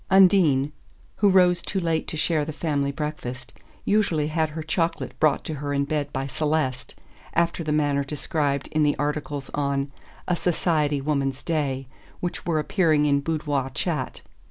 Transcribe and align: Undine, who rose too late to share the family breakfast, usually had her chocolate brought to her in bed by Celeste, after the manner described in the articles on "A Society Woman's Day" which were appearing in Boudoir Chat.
Undine, 0.09 0.71
who 1.17 1.29
rose 1.29 1.61
too 1.61 1.79
late 1.79 2.07
to 2.07 2.17
share 2.17 2.43
the 2.43 2.51
family 2.51 2.91
breakfast, 2.91 3.53
usually 3.85 4.29
had 4.29 4.49
her 4.49 4.63
chocolate 4.63 5.13
brought 5.19 5.43
to 5.43 5.53
her 5.61 5.73
in 5.75 5.85
bed 5.85 6.11
by 6.11 6.25
Celeste, 6.25 6.95
after 7.35 7.63
the 7.63 7.71
manner 7.71 8.03
described 8.03 8.67
in 8.71 8.81
the 8.81 8.97
articles 8.97 9.51
on 9.53 9.91
"A 10.27 10.35
Society 10.35 11.01
Woman's 11.01 11.43
Day" 11.43 11.87
which 12.19 12.47
were 12.47 12.57
appearing 12.57 13.05
in 13.05 13.19
Boudoir 13.19 13.69
Chat. 13.69 14.21